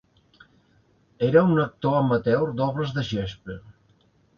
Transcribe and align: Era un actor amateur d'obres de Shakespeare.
Era 1.29 1.45
un 1.51 1.61
actor 1.67 2.01
amateur 2.01 2.43
d'obres 2.59 2.99
de 3.01 3.09
Shakespeare. 3.13 3.65